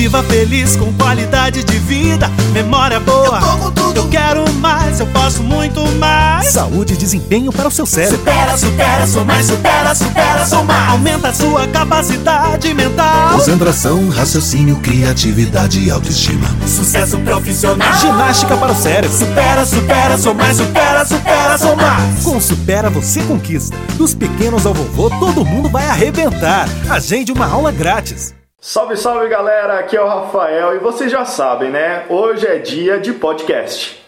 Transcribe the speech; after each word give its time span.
viva 0.00 0.22
feliz 0.22 0.76
com 0.76 0.90
qualidade 0.94 1.62
de 1.62 1.78
vida, 1.78 2.26
memória 2.54 2.98
boa. 2.98 3.38
Eu 3.38 3.40
tô 3.40 3.56
com 3.58 3.70
tudo. 3.70 3.96
Eu 3.98 4.08
quero 4.08 4.50
mais, 4.54 4.98
eu 4.98 5.06
posso 5.08 5.42
muito 5.42 5.86
mais. 5.98 6.46
Saúde 6.52 6.94
e 6.94 6.96
desempenho 6.96 7.52
para 7.52 7.68
o 7.68 7.70
seu 7.70 7.84
cérebro. 7.84 8.16
Supera, 8.16 8.56
supera, 8.56 9.06
sou 9.06 9.26
mais, 9.26 9.44
supera, 9.44 9.94
supera, 9.94 10.46
sou 10.46 10.64
mais. 10.64 10.88
Aumenta 10.92 11.28
a 11.28 11.34
sua 11.34 11.66
capacidade 11.66 12.72
mental. 12.72 13.34
Concentração, 13.34 14.08
raciocínio, 14.08 14.76
criatividade 14.76 15.78
e 15.78 15.90
autoestima. 15.90 16.48
Sucesso 16.66 17.18
profissional. 17.18 17.92
Ginástica 18.00 18.56
para 18.56 18.72
o 18.72 18.76
cérebro. 18.76 19.14
Supera, 19.14 19.66
supera, 19.66 20.16
sou 20.16 20.32
mais, 20.32 20.56
supera, 20.56 21.04
supera, 21.04 21.58
sou 21.58 21.76
mais. 21.76 22.24
Com 22.24 22.40
Supera 22.40 22.88
você 22.88 23.20
conquista. 23.24 23.76
Dos 23.98 24.14
pequenos 24.14 24.64
ao 24.64 24.72
vovô, 24.72 25.10
todo 25.10 25.44
mundo 25.44 25.68
vai 25.68 25.86
arrebentar. 25.86 26.66
Agende 26.88 27.30
uma 27.32 27.44
aula 27.44 27.70
grátis. 27.70 28.39
Salve, 28.62 28.94
salve 28.94 29.26
galera, 29.26 29.78
aqui 29.78 29.96
é 29.96 30.02
o 30.02 30.06
Rafael 30.06 30.76
e 30.76 30.78
vocês 30.78 31.10
já 31.10 31.24
sabem, 31.24 31.70
né? 31.70 32.04
Hoje 32.10 32.46
é 32.46 32.58
dia 32.58 33.00
de 33.00 33.10
podcast. 33.14 34.04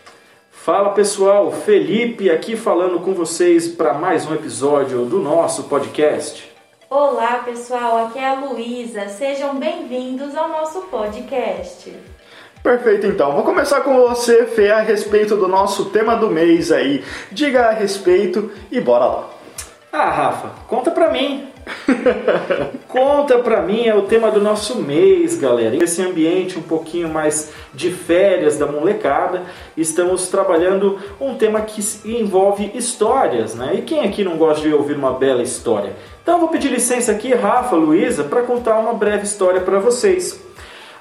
Fala 0.51 0.91
pessoal, 0.91 1.51
Felipe 1.51 2.31
aqui 2.31 2.55
falando 2.55 3.01
com 3.01 3.15
vocês 3.15 3.67
para 3.67 3.95
mais 3.95 4.27
um 4.27 4.35
episódio 4.35 5.07
do 5.07 5.21
nosso 5.21 5.65
podcast. 5.65 6.53
Olá 6.91 7.39
pessoal, 7.39 8.05
aqui 8.05 8.19
é 8.19 8.29
a 8.29 8.35
Luísa. 8.35 9.09
Sejam 9.09 9.55
bem-vindos 9.55 10.37
ao 10.37 10.51
nosso 10.51 10.83
podcast. 10.83 11.91
Perfeito, 12.63 13.07
então. 13.07 13.33
Vou 13.33 13.45
começar 13.45 13.81
com 13.81 13.95
você, 13.95 14.45
Fê, 14.45 14.71
a 14.71 14.81
respeito 14.81 15.35
do 15.35 15.49
nosso 15.49 15.87
tema 15.87 16.15
do 16.15 16.29
mês 16.29 16.71
aí. 16.71 17.03
Diga 17.31 17.69
a 17.69 17.73
respeito 17.73 18.53
e 18.71 18.79
bora 18.83 19.07
lá. 19.07 19.31
Ah, 19.91 20.11
Rafa, 20.11 20.51
conta 20.69 20.91
pra 20.91 21.11
mim. 21.11 21.52
conta 22.89 23.39
pra 23.39 23.63
mim, 23.63 23.87
é 23.87 23.95
o 23.95 24.03
tema 24.03 24.31
do 24.31 24.41
nosso 24.41 24.81
mês, 24.81 25.37
galera. 25.39 25.77
Esse 25.83 26.03
ambiente 26.03 26.59
um 26.59 26.63
pouquinho 26.63 27.09
mais 27.09 27.53
de 27.73 27.91
férias 27.91 28.57
da 28.59 28.67
molecada, 28.67 29.43
estamos 29.77 30.29
trabalhando 30.29 30.99
um 31.21 31.35
tema 31.35 31.61
que 31.63 31.83
envolve 32.05 32.71
histórias, 32.75 33.55
né? 33.55 33.77
E 33.77 33.83
quem 33.83 34.05
aqui 34.05 34.25
não 34.25 34.37
gosta 34.37 34.67
de 34.67 34.75
ouvir 34.75 34.97
uma 34.97 35.13
bela 35.13 35.43
história? 35.43 35.95
Então 36.23 36.39
vou 36.39 36.49
pedir 36.49 36.69
licença 36.69 37.13
aqui, 37.13 37.35
Rafa, 37.35 37.77
Luísa, 37.77 38.25
para 38.25 38.43
contar 38.43 38.79
uma 38.79 38.95
breve 38.95 39.25
história 39.25 39.61
para 39.61 39.79
vocês. 39.79 40.41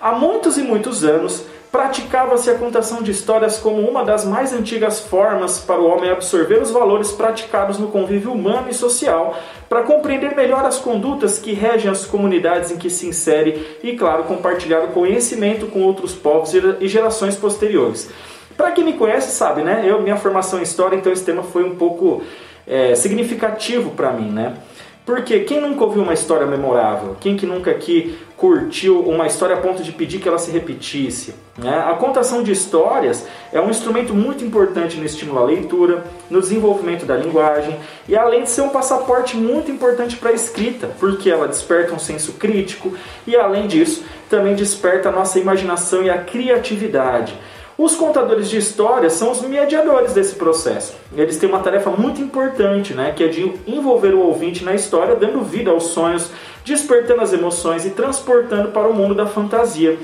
Há 0.01 0.13
muitos 0.13 0.57
e 0.57 0.63
muitos 0.63 1.03
anos, 1.03 1.45
praticava-se 1.71 2.49
a 2.49 2.55
contação 2.55 3.01
de 3.01 3.11
histórias 3.11 3.57
como 3.57 3.79
uma 3.81 4.03
das 4.03 4.25
mais 4.25 4.51
antigas 4.51 4.99
formas 4.99 5.59
para 5.59 5.79
o 5.79 5.87
homem 5.87 6.09
absorver 6.09 6.61
os 6.61 6.69
valores 6.69 7.11
praticados 7.11 7.79
no 7.79 7.87
convívio 7.87 8.33
humano 8.33 8.67
e 8.69 8.73
social, 8.73 9.37
para 9.69 9.83
compreender 9.83 10.35
melhor 10.35 10.65
as 10.65 10.79
condutas 10.79 11.39
que 11.39 11.53
regem 11.53 11.89
as 11.89 12.05
comunidades 12.05 12.71
em 12.71 12.77
que 12.77 12.89
se 12.89 13.07
insere 13.07 13.79
e, 13.81 13.93
claro, 13.93 14.25
compartilhar 14.25 14.81
o 14.81 14.89
conhecimento 14.89 15.65
com 15.67 15.81
outros 15.81 16.13
povos 16.13 16.53
e 16.53 16.87
gerações 16.89 17.37
posteriores. 17.37 18.09
Para 18.57 18.71
quem 18.71 18.83
me 18.83 18.93
conhece 18.93 19.33
sabe, 19.33 19.63
né? 19.63 19.83
Eu 19.85 20.01
minha 20.01 20.17
formação 20.17 20.59
em 20.59 20.63
história, 20.63 20.97
então 20.97 21.11
esse 21.11 21.23
tema 21.23 21.41
foi 21.41 21.63
um 21.63 21.75
pouco 21.75 22.21
é, 22.67 22.93
significativo 22.95 23.91
para 23.91 24.11
mim, 24.11 24.29
né? 24.29 24.57
Porque 25.05 25.39
quem 25.41 25.59
nunca 25.59 25.83
ouviu 25.83 26.03
uma 26.03 26.13
história 26.13 26.45
memorável? 26.45 27.17
Quem 27.19 27.35
que 27.35 27.45
nunca 27.45 27.71
aqui 27.71 28.17
curtiu 28.37 29.01
uma 29.01 29.25
história 29.25 29.55
a 29.55 29.59
ponto 29.59 29.81
de 29.81 29.91
pedir 29.91 30.19
que 30.19 30.27
ela 30.27 30.37
se 30.37 30.51
repetisse? 30.51 31.33
Né? 31.57 31.75
A 31.87 31.93
contação 31.95 32.43
de 32.43 32.51
histórias 32.51 33.27
é 33.51 33.59
um 33.59 33.69
instrumento 33.69 34.13
muito 34.13 34.45
importante 34.45 34.97
no 34.97 35.05
estímulo 35.05 35.39
à 35.39 35.43
leitura, 35.43 36.05
no 36.29 36.39
desenvolvimento 36.39 37.03
da 37.05 37.15
linguagem 37.15 37.77
e 38.07 38.15
além 38.15 38.43
de 38.43 38.51
ser 38.51 38.61
um 38.61 38.69
passaporte 38.69 39.35
muito 39.35 39.71
importante 39.71 40.17
para 40.17 40.29
a 40.29 40.33
escrita, 40.33 40.91
porque 40.99 41.31
ela 41.31 41.47
desperta 41.47 41.93
um 41.93 41.99
senso 41.99 42.33
crítico 42.33 42.93
e 43.25 43.35
além 43.35 43.67
disso 43.67 44.03
também 44.29 44.53
desperta 44.53 45.09
a 45.09 45.11
nossa 45.11 45.39
imaginação 45.39 46.03
e 46.03 46.09
a 46.09 46.19
criatividade. 46.19 47.33
Os 47.81 47.95
contadores 47.95 48.47
de 48.47 48.57
histórias 48.57 49.13
são 49.13 49.31
os 49.31 49.41
mediadores 49.41 50.13
desse 50.13 50.35
processo. 50.35 50.93
Eles 51.17 51.37
têm 51.37 51.49
uma 51.49 51.61
tarefa 51.61 51.89
muito 51.89 52.21
importante, 52.21 52.93
né, 52.93 53.11
que 53.11 53.23
é 53.23 53.27
de 53.27 53.55
envolver 53.65 54.13
o 54.13 54.19
ouvinte 54.19 54.63
na 54.63 54.75
história, 54.75 55.15
dando 55.15 55.41
vida 55.41 55.71
aos 55.71 55.85
sonhos, 55.85 56.29
despertando 56.63 57.23
as 57.23 57.33
emoções 57.33 57.83
e 57.83 57.89
transportando 57.89 58.69
para 58.69 58.87
o 58.87 58.93
mundo 58.93 59.15
da 59.15 59.25
fantasia. 59.25 59.97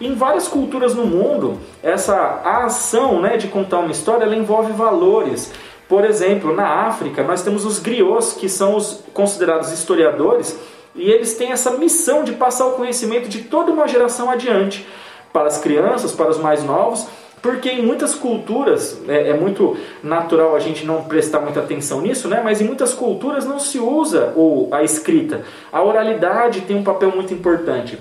Em 0.00 0.12
várias 0.12 0.48
culturas 0.48 0.96
no 0.96 1.06
mundo, 1.06 1.60
essa 1.84 2.40
ação 2.44 3.20
né, 3.20 3.36
de 3.36 3.46
contar 3.46 3.78
uma 3.78 3.92
história 3.92 4.26
envolve 4.34 4.72
valores. 4.72 5.52
Por 5.88 6.04
exemplo, 6.04 6.52
na 6.52 6.66
África, 6.66 7.22
nós 7.22 7.42
temos 7.42 7.64
os 7.64 7.78
griots, 7.78 8.32
que 8.32 8.48
são 8.48 8.74
os 8.74 9.04
considerados 9.14 9.70
historiadores, 9.70 10.58
e 10.96 11.08
eles 11.08 11.34
têm 11.36 11.52
essa 11.52 11.70
missão 11.70 12.24
de 12.24 12.32
passar 12.32 12.66
o 12.66 12.72
conhecimento 12.72 13.28
de 13.28 13.42
toda 13.42 13.70
uma 13.70 13.86
geração 13.86 14.28
adiante 14.28 14.84
para 15.32 15.46
as 15.46 15.58
crianças, 15.58 16.10
para 16.10 16.28
os 16.28 16.38
mais 16.38 16.64
novos, 16.64 17.06
porque 17.42 17.70
em 17.70 17.82
muitas 17.82 18.14
culturas, 18.14 19.00
é, 19.08 19.30
é, 19.30 19.34
muito 19.34 19.76
natural 20.02 20.54
a 20.54 20.58
gente 20.58 20.84
não 20.84 21.04
prestar 21.04 21.40
muita 21.40 21.60
atenção 21.60 22.00
nisso, 22.00 22.28
né? 22.28 22.40
mas 22.42 22.60
em 22.60 22.64
muitas 22.64 22.92
culturas 22.92 23.46
não 23.46 23.58
se 23.58 23.78
usa 23.78 24.32
o, 24.36 24.68
a 24.72 24.82
escrita. 24.82 25.42
A 25.72 25.82
oralidade 25.82 26.62
tem 26.62 26.76
um 26.76 26.84
papel 26.84 27.10
muito 27.10 27.32
importante. 27.32 27.98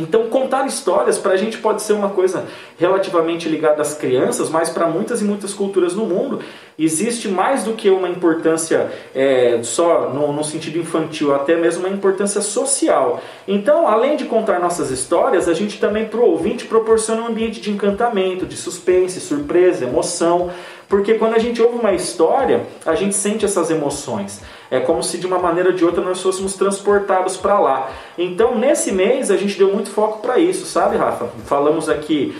Então, 0.00 0.28
contar 0.28 0.66
histórias 0.66 1.18
para 1.18 1.32
a 1.32 1.36
gente 1.36 1.58
pode 1.58 1.82
ser 1.82 1.92
uma 1.92 2.10
coisa 2.10 2.46
relativamente 2.78 3.48
ligada 3.48 3.82
às 3.82 3.94
crianças, 3.94 4.48
mas 4.48 4.70
para 4.70 4.86
muitas 4.86 5.20
e 5.20 5.24
muitas 5.24 5.52
culturas 5.52 5.94
no 5.94 6.06
mundo 6.06 6.40
existe 6.78 7.28
mais 7.28 7.64
do 7.64 7.72
que 7.72 7.90
uma 7.90 8.08
importância 8.08 8.90
é, 9.14 9.60
só 9.62 10.10
no, 10.10 10.32
no, 10.32 10.44
sentido 10.44 10.78
infantil, 10.78 11.34
até 11.34 11.56
mesmo 11.56 11.86
uma 11.86 11.94
importância 11.94 12.40
social. 12.40 13.20
Então, 13.46 13.88
além 13.88 14.16
de 14.16 14.24
contar 14.26 14.60
nossas 14.60 14.90
histórias, 14.90 15.48
a 15.48 15.54
gente 15.54 15.80
também 15.80 16.06
para 16.06 16.20
o 16.20 16.30
ouvinte 16.30 16.66
proporciona 16.66 17.22
um 17.22 17.26
ambiente 17.26 17.60
de 17.60 17.70
encantamento, 17.70 18.46
de 18.46 18.56
suspense, 18.56 19.20
surpresa, 19.20 19.84
emoção. 19.84 20.50
Porque 20.88 21.14
quando 21.14 21.34
a 21.34 21.38
gente 21.38 21.60
ouve 21.60 21.78
uma 21.78 21.92
história, 21.92 22.64
a 22.86 22.94
gente 22.94 23.14
sente 23.14 23.44
essas 23.44 23.70
emoções. 23.70 24.40
É 24.70 24.80
como 24.80 25.02
se 25.02 25.18
de 25.18 25.26
uma 25.26 25.38
maneira 25.38 25.70
ou 25.70 25.74
de 25.74 25.84
outra 25.84 26.02
nós 26.02 26.22
fôssemos 26.22 26.54
transportados 26.54 27.36
para 27.36 27.58
lá. 27.58 27.90
Então, 28.16 28.58
nesse 28.58 28.92
mês, 28.92 29.30
a 29.30 29.36
gente 29.36 29.56
deu 29.58 29.72
muito 29.72 29.90
foco 29.90 30.20
para 30.20 30.38
isso, 30.38 30.66
sabe, 30.66 30.96
Rafa? 30.96 31.28
Falamos 31.46 31.88
aqui 31.88 32.36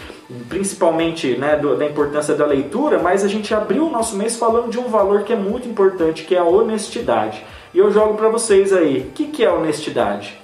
principalmente 0.49 1.39
né, 1.39 1.57
do, 1.57 1.77
da 1.77 1.87
importância 1.87 2.35
da 2.35 2.45
leitura, 2.45 2.99
mas 2.99 3.25
a 3.25 3.29
gente 3.29 3.55
abriu 3.55 3.87
o 3.87 3.91
nosso 3.91 4.15
mês 4.15 4.37
falando 4.37 4.71
de 4.71 4.79
um 4.79 4.89
valor 4.89 5.23
que 5.23 5.33
é 5.33 5.37
muito 5.37 5.67
importante, 5.67 6.25
que 6.25 6.35
é 6.35 6.39
a 6.39 6.45
honestidade. 6.45 7.43
E 7.73 7.79
eu 7.79 7.91
jogo 7.91 8.15
para 8.15 8.29
vocês 8.29 8.73
aí, 8.73 9.07
o 9.09 9.13
que, 9.13 9.27
que 9.27 9.45
é 9.45 9.51
honestidade? 9.51 10.39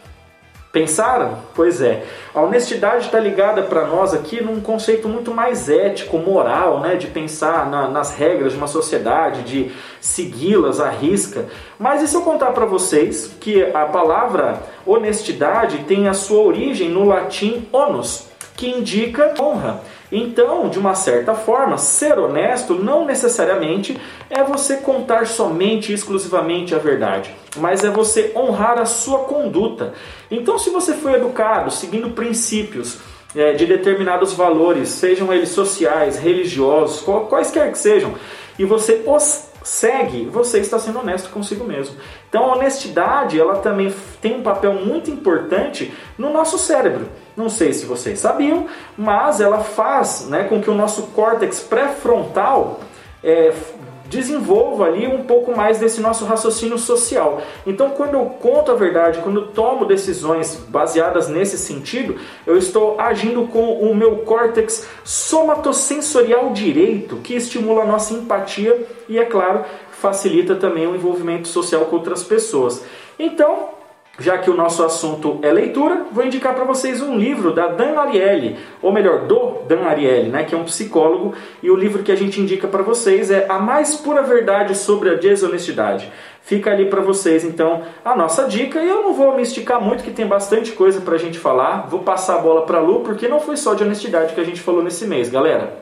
Pensaram? 0.74 1.38
Pois 1.54 1.80
é. 1.80 2.02
A 2.34 2.40
honestidade 2.42 3.06
está 3.06 3.20
ligada 3.20 3.62
para 3.62 3.86
nós 3.86 4.12
aqui 4.12 4.42
num 4.42 4.60
conceito 4.60 5.08
muito 5.08 5.32
mais 5.32 5.68
ético, 5.68 6.18
moral, 6.18 6.80
né? 6.80 6.96
de 6.96 7.06
pensar 7.06 7.70
na, 7.70 7.88
nas 7.88 8.16
regras 8.16 8.54
de 8.54 8.58
uma 8.58 8.66
sociedade, 8.66 9.42
de 9.42 9.70
segui-las 10.00 10.80
à 10.80 10.90
risca. 10.90 11.46
Mas 11.78 12.02
e 12.02 12.08
se 12.08 12.16
eu 12.16 12.22
contar 12.22 12.50
para 12.50 12.66
vocês 12.66 13.30
que 13.40 13.62
a 13.62 13.84
palavra 13.84 14.64
honestidade 14.84 15.84
tem 15.84 16.08
a 16.08 16.12
sua 16.12 16.42
origem 16.42 16.88
no 16.88 17.04
latim 17.04 17.68
onus, 17.72 18.26
que 18.56 18.68
indica 18.68 19.32
honra. 19.40 19.80
Então, 20.12 20.68
de 20.68 20.78
uma 20.78 20.94
certa 20.94 21.34
forma, 21.34 21.78
ser 21.78 22.18
honesto 22.18 22.74
não 22.74 23.04
necessariamente 23.04 23.98
é 24.30 24.42
você 24.42 24.76
contar 24.76 25.26
somente 25.26 25.90
e 25.90 25.94
exclusivamente 25.94 26.74
a 26.74 26.78
verdade, 26.78 27.34
mas 27.56 27.82
é 27.82 27.90
você 27.90 28.32
honrar 28.36 28.78
a 28.78 28.84
sua 28.84 29.20
conduta. 29.20 29.94
Então, 30.30 30.58
se 30.58 30.70
você 30.70 30.94
foi 30.94 31.14
educado 31.14 31.70
seguindo 31.70 32.10
princípios 32.10 32.98
é, 33.34 33.52
de 33.52 33.66
determinados 33.66 34.32
valores, 34.32 34.90
sejam 34.90 35.32
eles 35.32 35.48
sociais, 35.48 36.18
religiosos, 36.18 37.00
quaisquer 37.28 37.72
que 37.72 37.78
sejam, 37.78 38.14
e 38.58 38.64
você 38.64 39.02
os 39.06 39.53
segue, 39.64 40.26
você 40.26 40.60
está 40.60 40.78
sendo 40.78 41.00
honesto 41.00 41.30
consigo 41.30 41.64
mesmo. 41.64 41.96
Então 42.28 42.44
a 42.44 42.54
honestidade, 42.54 43.40
ela 43.40 43.56
também 43.56 43.92
tem 44.20 44.38
um 44.38 44.42
papel 44.42 44.74
muito 44.74 45.10
importante 45.10 45.92
no 46.18 46.30
nosso 46.30 46.58
cérebro. 46.58 47.08
Não 47.34 47.48
sei 47.48 47.72
se 47.72 47.86
vocês 47.86 48.18
sabiam, 48.20 48.66
mas 48.96 49.40
ela 49.40 49.60
faz 49.60 50.28
né, 50.28 50.44
com 50.44 50.60
que 50.60 50.70
o 50.70 50.74
nosso 50.74 51.04
córtex 51.08 51.60
pré-frontal 51.60 52.80
é, 53.22 53.54
desenvolva 54.14 54.86
ali 54.86 55.06
um 55.06 55.24
pouco 55.24 55.54
mais 55.56 55.78
desse 55.78 56.00
nosso 56.00 56.24
raciocínio 56.24 56.78
social. 56.78 57.42
Então, 57.66 57.90
quando 57.90 58.14
eu 58.14 58.26
conto 58.26 58.70
a 58.70 58.74
verdade, 58.74 59.18
quando 59.20 59.40
eu 59.40 59.46
tomo 59.48 59.84
decisões 59.84 60.56
baseadas 60.68 61.28
nesse 61.28 61.58
sentido, 61.58 62.16
eu 62.46 62.56
estou 62.56 62.98
agindo 62.98 63.46
com 63.48 63.72
o 63.80 63.94
meu 63.94 64.18
córtex 64.18 64.86
somatosensorial 65.02 66.52
direito, 66.52 67.16
que 67.16 67.34
estimula 67.34 67.82
a 67.82 67.86
nossa 67.86 68.14
empatia 68.14 68.86
e, 69.08 69.18
é 69.18 69.24
claro, 69.24 69.64
facilita 69.90 70.54
também 70.54 70.86
o 70.86 70.94
envolvimento 70.94 71.48
social 71.48 71.86
com 71.86 71.96
outras 71.96 72.22
pessoas. 72.22 72.84
Então, 73.18 73.70
já 74.18 74.38
que 74.38 74.48
o 74.48 74.56
nosso 74.56 74.84
assunto 74.84 75.38
é 75.42 75.50
leitura, 75.50 76.06
vou 76.12 76.24
indicar 76.24 76.54
para 76.54 76.64
vocês 76.64 77.00
um 77.00 77.16
livro 77.16 77.52
da 77.52 77.66
Dan 77.66 77.98
Ariely, 77.98 78.56
ou 78.80 78.92
melhor, 78.92 79.26
do 79.26 79.62
Dan 79.66 79.82
Ariely, 79.84 80.28
né, 80.28 80.44
que 80.44 80.54
é 80.54 80.58
um 80.58 80.64
psicólogo, 80.64 81.34
e 81.62 81.70
o 81.70 81.76
livro 81.76 82.02
que 82.02 82.12
a 82.12 82.16
gente 82.16 82.40
indica 82.40 82.68
para 82.68 82.82
vocês 82.82 83.30
é 83.30 83.46
A 83.48 83.58
Mais 83.58 83.96
Pura 83.96 84.22
Verdade 84.22 84.76
sobre 84.76 85.10
a 85.10 85.14
Desonestidade. 85.14 86.12
Fica 86.42 86.70
ali 86.70 86.86
para 86.90 87.00
vocês, 87.00 87.42
então, 87.42 87.82
a 88.04 88.14
nossa 88.14 88.44
dica, 88.44 88.80
e 88.80 88.88
eu 88.88 89.02
não 89.02 89.14
vou 89.14 89.34
me 89.34 89.42
esticar 89.42 89.80
muito, 89.80 90.04
que 90.04 90.10
tem 90.10 90.26
bastante 90.26 90.72
coisa 90.72 91.00
para 91.00 91.14
a 91.14 91.18
gente 91.18 91.38
falar, 91.38 91.88
vou 91.88 92.00
passar 92.00 92.36
a 92.36 92.38
bola 92.38 92.66
para 92.66 92.80
Lu, 92.80 93.00
porque 93.00 93.26
não 93.26 93.40
foi 93.40 93.56
só 93.56 93.74
de 93.74 93.82
honestidade 93.82 94.34
que 94.34 94.40
a 94.40 94.44
gente 94.44 94.60
falou 94.60 94.82
nesse 94.82 95.06
mês, 95.06 95.28
galera. 95.28 95.78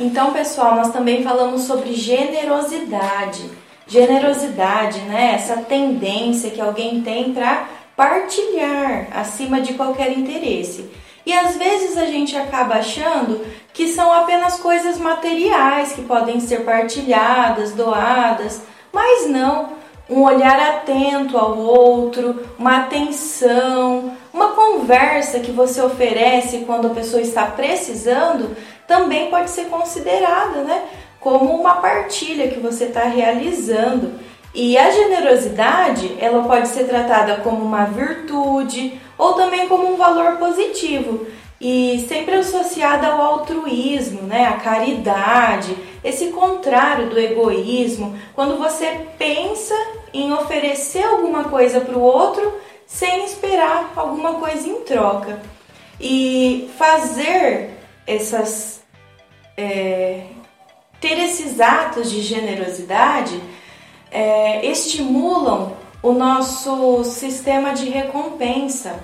Então, 0.00 0.32
pessoal, 0.32 0.74
nós 0.74 0.92
também 0.92 1.22
falamos 1.22 1.62
sobre 1.62 1.92
generosidade 1.92 3.65
generosidade, 3.86 5.00
né? 5.00 5.34
Essa 5.34 5.56
tendência 5.58 6.50
que 6.50 6.60
alguém 6.60 7.02
tem 7.02 7.32
para 7.32 7.68
partilhar 7.96 9.08
acima 9.14 9.60
de 9.60 9.74
qualquer 9.74 10.16
interesse. 10.16 10.90
E 11.24 11.32
às 11.32 11.56
vezes 11.56 11.96
a 11.96 12.06
gente 12.06 12.36
acaba 12.36 12.76
achando 12.76 13.44
que 13.72 13.88
são 13.88 14.12
apenas 14.12 14.58
coisas 14.60 14.96
materiais 14.98 15.92
que 15.92 16.02
podem 16.02 16.38
ser 16.40 16.64
partilhadas, 16.64 17.72
doadas, 17.72 18.62
mas 18.92 19.28
não. 19.28 19.74
Um 20.08 20.22
olhar 20.22 20.60
atento 20.60 21.36
ao 21.36 21.58
outro, 21.58 22.46
uma 22.56 22.76
atenção, 22.76 24.12
uma 24.32 24.50
conversa 24.50 25.40
que 25.40 25.50
você 25.50 25.82
oferece 25.82 26.58
quando 26.58 26.86
a 26.86 26.94
pessoa 26.94 27.20
está 27.20 27.44
precisando 27.46 28.56
também 28.86 29.28
pode 29.30 29.50
ser 29.50 29.64
considerada, 29.64 30.62
né? 30.62 30.84
Como 31.26 31.60
uma 31.60 31.74
partilha 31.80 32.46
que 32.46 32.60
você 32.60 32.84
está 32.84 33.02
realizando. 33.02 34.12
E 34.54 34.78
a 34.78 34.92
generosidade, 34.92 36.16
ela 36.20 36.44
pode 36.44 36.68
ser 36.68 36.84
tratada 36.84 37.38
como 37.38 37.64
uma 37.64 37.84
virtude 37.84 39.00
ou 39.18 39.32
também 39.32 39.66
como 39.66 39.92
um 39.92 39.96
valor 39.96 40.36
positivo 40.36 41.26
e 41.60 42.06
sempre 42.08 42.36
associada 42.36 43.08
ao 43.08 43.20
altruísmo, 43.20 44.22
né, 44.22 44.46
a 44.46 44.52
caridade, 44.52 45.76
esse 46.04 46.28
contrário 46.28 47.10
do 47.10 47.18
egoísmo, 47.18 48.16
quando 48.32 48.56
você 48.56 49.08
pensa 49.18 49.74
em 50.14 50.32
oferecer 50.32 51.02
alguma 51.02 51.44
coisa 51.44 51.80
para 51.80 51.98
o 51.98 52.02
outro 52.02 52.52
sem 52.86 53.24
esperar 53.24 53.92
alguma 53.96 54.34
coisa 54.34 54.68
em 54.68 54.82
troca. 54.82 55.42
E 56.00 56.70
fazer 56.78 57.70
essas 58.06 58.76
é, 59.56 60.35
ter 61.06 61.20
esses 61.20 61.60
atos 61.60 62.10
de 62.10 62.20
generosidade 62.20 63.40
é, 64.10 64.66
estimulam 64.66 65.76
o 66.02 66.10
nosso 66.10 67.04
sistema 67.04 67.72
de 67.72 67.88
recompensa 67.88 68.98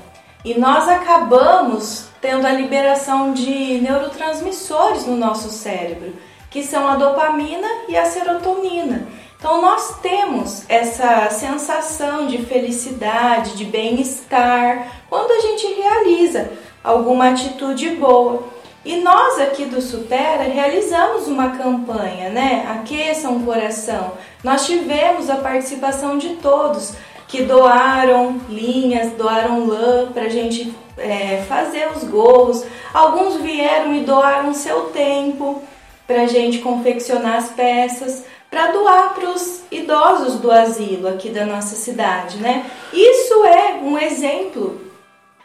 e 0.44 0.58
nós 0.58 0.88
acabamos 0.88 2.06
tendo 2.20 2.44
a 2.44 2.50
liberação 2.50 3.32
de 3.32 3.80
neurotransmissores 3.80 5.06
no 5.06 5.16
nosso 5.16 5.48
cérebro, 5.50 6.14
que 6.50 6.64
são 6.64 6.88
a 6.88 6.96
dopamina 6.96 7.68
e 7.88 7.96
a 7.96 8.04
serotonina. 8.04 9.06
Então 9.38 9.62
nós 9.62 10.00
temos 10.00 10.68
essa 10.68 11.30
sensação 11.30 12.26
de 12.26 12.38
felicidade, 12.38 13.56
de 13.56 13.64
bem-estar 13.64 15.04
quando 15.08 15.30
a 15.30 15.40
gente 15.40 15.66
realiza 15.80 16.50
alguma 16.82 17.28
atitude 17.28 17.90
boa. 17.90 18.42
E 18.84 18.96
nós 18.96 19.40
aqui 19.40 19.64
do 19.64 19.80
Supera 19.80 20.42
realizamos 20.42 21.28
uma 21.28 21.50
campanha, 21.50 22.30
né? 22.30 22.66
Aqueça 22.68 23.28
um 23.28 23.44
coração. 23.44 24.14
Nós 24.42 24.66
tivemos 24.66 25.30
a 25.30 25.36
participação 25.36 26.18
de 26.18 26.30
todos 26.36 26.94
que 27.28 27.42
doaram 27.42 28.40
linhas, 28.48 29.12
doaram 29.12 29.66
lã 29.66 30.10
para 30.12 30.24
a 30.24 30.28
gente 30.28 30.74
é, 30.98 31.44
fazer 31.48 31.88
os 31.94 32.02
gorros. 32.04 32.64
Alguns 32.92 33.36
vieram 33.36 33.94
e 33.94 34.00
doaram 34.00 34.52
seu 34.52 34.90
tempo 34.90 35.62
para 36.06 36.22
a 36.22 36.26
gente 36.26 36.58
confeccionar 36.58 37.36
as 37.36 37.50
peças 37.50 38.24
para 38.50 38.70
doar 38.70 39.14
para 39.14 39.30
os 39.30 39.62
idosos 39.70 40.38
do 40.38 40.50
asilo 40.50 41.08
aqui 41.08 41.30
da 41.30 41.46
nossa 41.46 41.74
cidade, 41.74 42.36
né? 42.36 42.66
Isso 42.92 43.46
é 43.46 43.78
um 43.82 43.98
exemplo 43.98 44.78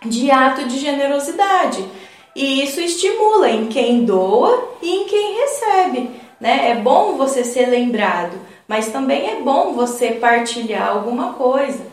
de 0.06 0.30
ato 0.30 0.66
de 0.66 0.78
generosidade. 0.78 1.88
E 2.38 2.63
isso 2.63 2.80
estimula 2.80 3.50
em 3.50 3.66
quem 3.66 4.06
doa 4.06 4.69
e 4.80 4.88
em 4.88 5.06
quem 5.06 5.39
recebe. 5.39 6.12
Né? 6.39 6.69
É 6.69 6.75
bom 6.75 7.18
você 7.18 7.44
ser 7.44 7.66
lembrado, 7.66 8.38
mas 8.68 8.89
também 8.89 9.28
é 9.28 9.42
bom 9.42 9.74
você 9.74 10.12
partilhar 10.12 10.88
alguma 10.89 11.34
coisa. 11.34 11.84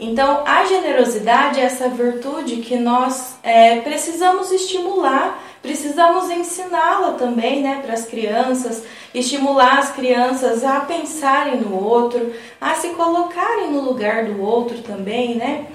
Então, 0.00 0.44
a 0.46 0.64
generosidade 0.64 1.60
é 1.60 1.64
essa 1.64 1.90
virtude 1.90 2.56
que 2.62 2.74
nós 2.74 3.36
é, 3.42 3.82
precisamos 3.82 4.50
estimular, 4.50 5.38
precisamos 5.60 6.30
ensiná-la 6.30 7.12
também 7.12 7.62
né, 7.62 7.82
para 7.84 7.92
as 7.92 8.06
crianças, 8.06 8.82
estimular 9.12 9.78
as 9.78 9.90
crianças 9.90 10.64
a 10.64 10.80
pensarem 10.80 11.60
no 11.60 11.78
outro, 11.78 12.32
a 12.58 12.74
se 12.76 12.88
colocarem 12.94 13.70
no 13.70 13.82
lugar 13.82 14.24
do 14.24 14.40
outro 14.40 14.78
também, 14.78 15.34
né? 15.34 15.66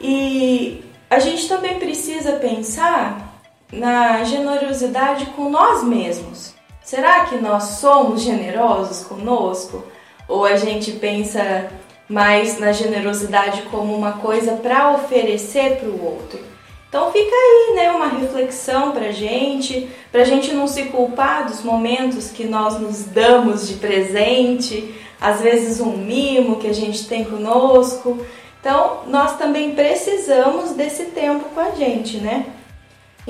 E 0.00 0.82
a 1.08 1.20
gente 1.20 1.48
também 1.48 1.78
precisa 1.78 2.32
pensar 2.32 3.27
na 3.72 4.24
generosidade 4.24 5.26
com 5.36 5.50
nós 5.50 5.84
mesmos. 5.84 6.54
Será 6.82 7.26
que 7.26 7.36
nós 7.36 7.64
somos 7.80 8.22
generosos 8.22 9.06
conosco? 9.06 9.84
Ou 10.26 10.44
a 10.44 10.56
gente 10.56 10.92
pensa 10.92 11.70
mais 12.08 12.58
na 12.58 12.72
generosidade 12.72 13.62
como 13.70 13.94
uma 13.94 14.12
coisa 14.12 14.52
para 14.52 14.92
oferecer 14.92 15.76
para 15.76 15.88
o 15.88 16.04
outro? 16.04 16.40
Então 16.88 17.12
fica 17.12 17.30
aí, 17.30 17.74
né, 17.76 17.90
uma 17.90 18.08
reflexão 18.08 18.92
pra 18.92 19.12
gente, 19.12 19.90
pra 20.10 20.24
gente 20.24 20.54
não 20.54 20.66
se 20.66 20.84
culpar 20.84 21.46
dos 21.46 21.62
momentos 21.62 22.30
que 22.30 22.44
nós 22.44 22.80
nos 22.80 23.04
damos 23.04 23.68
de 23.68 23.74
presente, 23.74 24.94
às 25.20 25.42
vezes 25.42 25.80
um 25.80 25.96
mimo 25.96 26.56
que 26.56 26.66
a 26.66 26.72
gente 26.72 27.06
tem 27.06 27.24
conosco. 27.24 28.24
Então, 28.60 29.02
nós 29.06 29.36
também 29.36 29.74
precisamos 29.74 30.70
desse 30.70 31.06
tempo 31.06 31.44
com 31.54 31.60
a 31.60 31.70
gente, 31.70 32.16
né? 32.16 32.46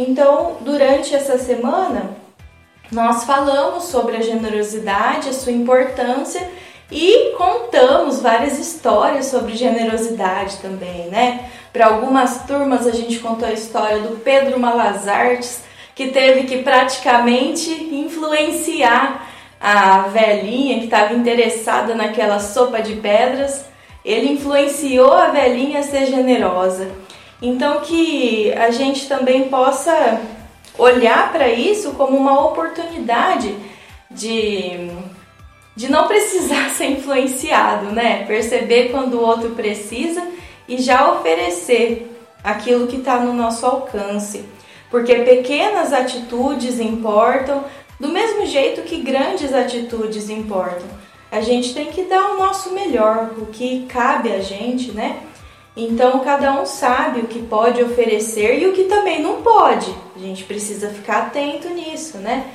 Então, 0.01 0.59
durante 0.61 1.13
essa 1.13 1.37
semana, 1.39 2.11
nós 2.93 3.25
falamos 3.25 3.87
sobre 3.87 4.17
a 4.17 4.23
generosidade, 4.23 5.29
a 5.29 5.33
sua 5.33 5.51
importância 5.51 6.49
e 6.89 7.35
contamos 7.37 8.21
várias 8.21 8.61
histórias 8.61 9.27
sobre 9.27 9.57
generosidade 9.57 10.59
também, 10.59 11.09
né? 11.09 11.51
Para 11.73 11.87
algumas 11.87 12.45
turmas 12.45 12.87
a 12.87 12.93
gente 12.93 13.19
contou 13.19 13.49
a 13.49 13.53
história 13.53 13.99
do 13.99 14.21
Pedro 14.21 14.61
Malazartes, 14.61 15.63
que 15.97 16.13
teve 16.13 16.45
que 16.45 16.63
praticamente 16.63 17.69
influenciar 17.93 19.29
a 19.61 20.03
velhinha 20.03 20.79
que 20.79 20.85
estava 20.85 21.13
interessada 21.13 21.97
naquela 21.97 22.39
sopa 22.39 22.81
de 22.81 22.95
pedras. 22.95 23.65
Ele 24.05 24.35
influenciou 24.35 25.13
a 25.13 25.31
velhinha 25.31 25.81
a 25.81 25.83
ser 25.83 26.07
generosa. 26.07 26.89
Então 27.41 27.81
que 27.81 28.53
a 28.53 28.71
gente 28.71 29.09
também 29.09 29.49
possa 29.49 30.21
olhar 30.77 31.33
para 31.33 31.49
isso 31.49 31.93
como 31.93 32.17
uma 32.17 32.45
oportunidade 32.47 33.55
de, 34.11 34.91
de 35.75 35.91
não 35.91 36.07
precisar 36.07 36.71
ser 36.75 36.87
influenciado, 36.87 37.87
né? 37.87 38.25
Perceber 38.25 38.91
quando 38.91 39.15
o 39.15 39.23
outro 39.23 39.51
precisa 39.51 40.23
e 40.67 40.79
já 40.79 41.13
oferecer 41.13 42.15
aquilo 42.43 42.87
que 42.87 42.97
está 42.97 43.19
no 43.21 43.33
nosso 43.33 43.65
alcance. 43.67 44.45
Porque 44.91 45.15
pequenas 45.17 45.93
atitudes 45.93 46.81
importam, 46.81 47.65
do 48.01 48.09
mesmo 48.09 48.47
jeito 48.47 48.83
que 48.83 49.01
grandes 49.01 49.53
atitudes 49.53 50.31
importam. 50.31 50.87
A 51.31 51.41
gente 51.41 51.75
tem 51.75 51.87
que 51.87 52.05
dar 52.05 52.31
o 52.31 52.39
nosso 52.39 52.73
melhor, 52.73 53.33
o 53.37 53.47
que 53.47 53.87
cabe 53.87 54.33
a 54.33 54.41
gente, 54.41 54.93
né? 54.93 55.21
Então 55.81 56.19
cada 56.19 56.61
um 56.61 56.67
sabe 56.67 57.21
o 57.21 57.29
que 57.29 57.41
pode 57.41 57.81
oferecer 57.81 58.61
e 58.61 58.67
o 58.67 58.73
que 58.73 58.85
também 58.85 59.23
não 59.23 59.43
pode. 59.43 59.95
A 60.17 60.19
gente 60.19 60.43
precisa 60.43 60.91
ficar 60.91 61.27
atento 61.27 61.69
nisso, 61.69 62.19
né? 62.19 62.51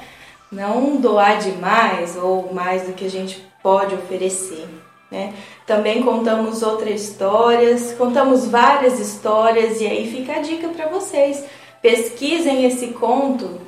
Não 0.52 0.98
doar 0.98 1.40
demais 1.40 2.18
ou 2.18 2.54
mais 2.54 2.84
do 2.84 2.92
que 2.92 3.06
a 3.06 3.10
gente 3.10 3.42
pode 3.64 3.96
oferecer. 3.96 4.68
Né? 5.10 5.34
Também 5.66 6.04
contamos 6.04 6.62
outras 6.62 7.02
histórias, 7.02 7.94
contamos 7.94 8.46
várias 8.46 9.00
histórias 9.00 9.80
e 9.80 9.88
aí 9.88 10.12
fica 10.12 10.34
a 10.34 10.42
dica 10.42 10.68
para 10.68 10.88
vocês. 10.88 11.46
Pesquisem 11.82 12.66
esse 12.66 12.88
conto, 12.88 13.62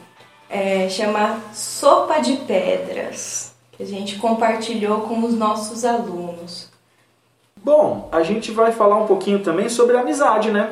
é, 0.50 0.90
chama 0.90 1.40
Sopa 1.54 2.20
de 2.20 2.36
Pedras, 2.38 3.54
que 3.72 3.84
a 3.84 3.86
gente 3.86 4.18
compartilhou 4.18 5.02
com 5.02 5.24
os 5.24 5.34
nossos 5.34 5.86
alunos. 5.86 6.65
Bom, 7.66 8.08
a 8.12 8.22
gente 8.22 8.52
vai 8.52 8.72
falar 8.72 8.96
um 8.96 9.08
pouquinho 9.08 9.40
também 9.40 9.70
sobre 9.70 9.98
amizade, 9.98 10.52
né? 10.52 10.70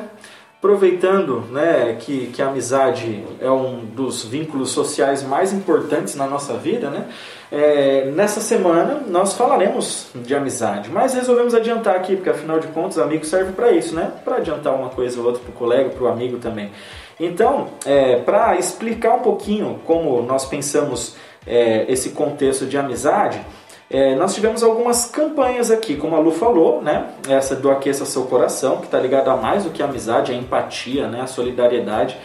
aproveitando 0.58 1.40
né, 1.50 1.96
que, 1.98 2.28
que 2.28 2.40
a 2.40 2.46
amizade 2.46 3.24
é 3.40 3.50
um 3.50 3.84
dos 3.84 4.24
vínculos 4.24 4.70
sociais 4.70 5.20
mais 5.24 5.52
importantes 5.52 6.14
na 6.14 6.26
nossa 6.26 6.54
vida, 6.54 6.88
né? 6.88 7.06
É, 7.50 8.10
nessa 8.14 8.40
semana 8.40 9.02
nós 9.08 9.34
falaremos 9.34 10.06
de 10.14 10.34
amizade, 10.34 10.88
mas 10.88 11.12
resolvemos 11.12 11.52
adiantar 11.52 11.96
aqui, 11.96 12.14
porque 12.14 12.30
afinal 12.30 12.60
de 12.60 12.68
contas, 12.68 12.96
amigo 12.96 13.26
serve 13.26 13.52
para 13.52 13.72
isso, 13.72 13.94
né? 13.94 14.12
Para 14.24 14.36
adiantar 14.36 14.72
uma 14.74 14.88
coisa 14.88 15.20
ou 15.20 15.26
outra 15.26 15.42
para 15.42 15.50
o 15.50 15.54
colega, 15.54 15.90
para 15.90 16.04
o 16.04 16.08
amigo 16.08 16.38
também. 16.38 16.70
Então, 17.18 17.70
é, 17.84 18.16
para 18.20 18.56
explicar 18.56 19.16
um 19.16 19.20
pouquinho 19.20 19.80
como 19.84 20.22
nós 20.22 20.46
pensamos 20.46 21.16
é, 21.46 21.84
esse 21.92 22.10
contexto 22.10 22.64
de 22.64 22.78
amizade, 22.78 23.38
é, 23.90 24.14
nós 24.14 24.34
tivemos 24.34 24.62
algumas 24.62 25.06
campanhas 25.06 25.70
aqui, 25.70 25.96
como 25.96 26.16
a 26.16 26.18
Lu 26.18 26.32
falou, 26.32 26.80
né? 26.82 27.10
Essa 27.28 27.54
do 27.54 27.70
Aqueça 27.70 28.04
Seu 28.04 28.24
Coração, 28.24 28.78
que 28.78 28.86
está 28.86 28.98
ligada 28.98 29.30
a 29.30 29.36
mais 29.36 29.64
do 29.64 29.70
que 29.70 29.82
a 29.82 29.86
amizade, 29.86 30.32
a 30.32 30.34
empatia, 30.34 31.06
né? 31.06 31.20
a 31.20 31.26
solidariedade. 31.26 32.16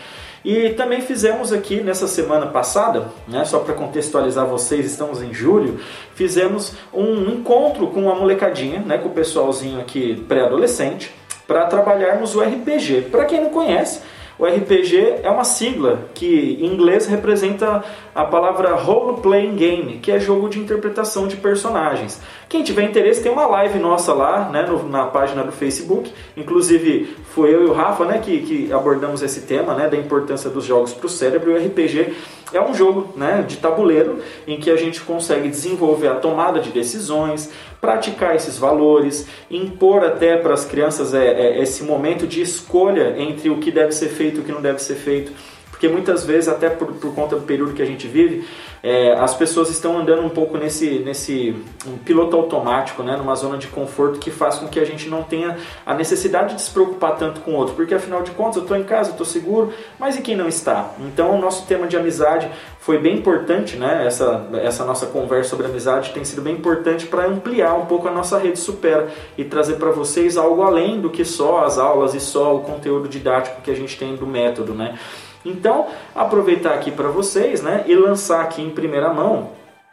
E 0.44 0.70
também 0.70 1.02
fizemos 1.02 1.52
aqui 1.52 1.82
nessa 1.82 2.08
semana 2.08 2.48
passada, 2.48 3.08
né, 3.28 3.44
só 3.44 3.60
para 3.60 3.74
contextualizar 3.74 4.46
vocês, 4.46 4.86
estamos 4.86 5.22
em 5.22 5.34
julho, 5.34 5.80
fizemos 6.16 6.74
um 6.94 7.30
encontro 7.30 7.88
com 7.88 8.10
a 8.10 8.16
molecadinha, 8.16 8.80
né, 8.80 8.98
com 8.98 9.10
o 9.10 9.12
pessoalzinho 9.12 9.82
aqui 9.82 10.24
pré-adolescente, 10.30 11.14
para 11.46 11.66
trabalharmos 11.66 12.36
o 12.36 12.42
RPG. 12.42 13.10
Para 13.12 13.26
quem 13.26 13.42
não 13.42 13.50
conhece, 13.50 14.02
o 14.40 14.46
RPG 14.46 15.20
é 15.22 15.30
uma 15.30 15.44
sigla 15.44 16.08
que 16.14 16.58
em 16.62 16.68
inglês 16.68 17.06
representa 17.08 17.84
a 18.16 18.24
palavra 18.24 18.74
Role 18.74 19.22
Playing 19.22 19.56
Game, 19.58 19.98
que 19.98 20.14
é 20.14 20.18
jogo 20.18 20.48
de 20.48 20.58
interpretação 20.58 21.28
de 21.28 21.36
personagens. 21.36 22.22
Quem 22.48 22.64
tiver 22.64 22.84
interesse, 22.84 23.22
tem 23.22 23.30
uma 23.30 23.46
live 23.46 23.78
nossa 23.80 24.14
lá 24.14 24.50
né, 24.50 24.64
no, 24.64 24.88
na 24.88 25.06
página 25.08 25.44
do 25.44 25.52
Facebook. 25.52 26.14
Inclusive, 26.38 27.18
foi 27.32 27.54
eu 27.54 27.64
e 27.64 27.66
o 27.66 27.74
Rafa 27.74 28.06
né, 28.06 28.20
que, 28.20 28.40
que 28.40 28.72
abordamos 28.72 29.22
esse 29.22 29.42
tema 29.42 29.74
né, 29.74 29.90
da 29.90 29.98
importância 29.98 30.50
dos 30.50 30.64
jogos 30.64 30.94
para 30.94 31.06
o 31.06 31.10
cérebro. 31.10 31.54
O 31.54 31.58
RPG 31.58 32.14
é 32.54 32.62
um 32.62 32.74
jogo 32.74 33.14
né, 33.18 33.44
de 33.48 33.58
tabuleiro 33.58 34.20
em 34.48 34.58
que 34.58 34.72
a 34.72 34.76
gente 34.76 35.02
consegue 35.02 35.50
desenvolver 35.50 36.08
a 36.08 36.16
tomada 36.16 36.62
de 36.62 36.72
decisões, 36.72 37.52
praticar 37.82 38.36
esses 38.36 38.58
valores, 38.58 39.28
impor 39.50 40.04
até 40.04 40.38
para 40.38 40.54
as 40.54 40.66
crianças 40.66 41.14
é, 41.14 41.26
é, 41.26 41.62
esse 41.62 41.84
momento 41.84 42.28
de 42.28 42.42
escolha 42.42 43.16
entre 43.18 43.50
o 43.50 43.58
que 43.58 43.72
deve 43.72 43.92
ser 43.92 44.10
feito 44.10 44.38
e 44.38 44.40
o 44.42 44.44
que 44.44 44.52
não 44.52 44.62
deve 44.62 44.80
ser 44.80 44.96
feito. 44.96 45.32
Porque 45.70 45.88
muitas 45.88 46.26
vezes, 46.26 46.50
até 46.50 46.70
por, 46.70 46.94
por 46.94 47.16
conta 47.16 47.38
do 47.38 47.44
período 47.44 47.74
que 47.74 47.82
a 47.82 47.86
gente 47.86 48.06
vive, 48.06 48.46
é, 48.82 49.14
as 49.14 49.34
pessoas 49.34 49.70
estão 49.70 49.98
andando 49.98 50.24
um 50.24 50.30
pouco 50.30 50.58
nesse, 50.58 51.00
nesse 51.00 51.56
um 51.86 51.98
piloto 51.98 52.36
automático, 52.36 53.04
né, 53.04 53.16
numa 53.18 53.36
zona 53.36 53.58
de 53.58 53.68
conforto 53.68 54.20
que 54.20 54.32
faz 54.32 54.56
com 54.56 54.68
que 54.68 54.80
a 54.80 54.86
gente 54.86 55.10
não 55.10 55.24
tenha 55.24 55.58
a 55.86 55.94
necessidade 55.94 56.56
de 56.56 56.62
se 56.62 56.72
preocupar 56.72 57.16
tanto 57.18 57.42
com 57.42 57.52
o 57.52 57.56
outro, 57.56 57.76
porque 57.76 57.94
afinal 57.94 58.22
de 58.22 58.32
contas 58.32 58.58
eu 58.58 58.62
estou 58.64 58.78
em 58.78 58.84
casa, 58.84 59.12
estou 59.12 59.26
seguro, 59.26 59.74
mas 60.00 60.18
e 60.18 60.22
quem 60.22 60.36
não 60.36 60.48
está? 60.48 60.92
Então 61.00 61.36
o 61.36 61.42
nosso 61.42 61.66
tema 61.66 61.88
de 61.88 61.98
amizade 61.98 62.50
foi 62.80 62.98
bem 62.98 63.18
importante, 63.18 63.76
né? 63.76 64.06
Essa, 64.06 64.48
essa 64.64 64.86
nossa 64.86 65.06
conversa 65.06 65.50
sobre 65.50 65.68
amizade 65.68 66.12
tem 66.12 66.24
sido 66.24 66.42
bem 66.42 66.56
importante 66.56 67.06
para 67.06 67.26
ampliar 67.26 67.76
um 67.76 67.86
pouco 67.86 68.08
a 68.08 68.12
nossa 68.12 68.38
rede 68.38 68.58
Supera 68.60 69.10
e 69.38 69.44
trazer 69.44 69.76
para 69.76 69.92
vocês 69.92 70.38
algo 70.38 70.62
além 70.64 71.00
do 71.00 71.10
que 71.10 71.26
só 71.26 71.66
as 71.66 71.78
aulas 71.78 72.14
e 72.14 72.20
só 72.20 72.56
o 72.56 72.62
conteúdo 72.62 73.08
didático 73.08 73.62
que 73.62 73.70
a 73.70 73.76
gente 73.76 73.98
tem 73.98 74.16
do 74.16 74.26
método, 74.26 74.74
né? 74.74 74.98
Então, 75.46 75.88
aproveitar 76.16 76.74
aqui 76.74 76.92
para 76.92 77.10
vocês, 77.10 77.62
né, 77.62 77.84
e 77.88 77.96
lançar 77.96 78.42
aqui 78.42 78.62
em 78.62 78.70
primeira 78.70 79.14
mão 79.14 79.52